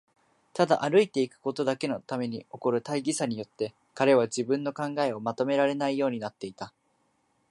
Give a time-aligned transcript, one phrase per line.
[0.53, 6.73] ただ歩いていくことだけのために起こる大儀さによって、彼は自分の考えをまとめられないようになっていた。